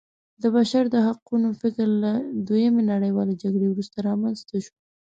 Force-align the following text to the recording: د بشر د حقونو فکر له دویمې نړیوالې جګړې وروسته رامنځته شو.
د 0.41 0.43
بشر 0.55 0.83
د 0.89 0.95
حقونو 1.07 1.49
فکر 1.61 1.87
له 2.03 2.11
دویمې 2.47 2.83
نړیوالې 2.93 3.39
جګړې 3.43 3.67
وروسته 3.69 3.97
رامنځته 4.07 4.53
شو. 4.65 4.73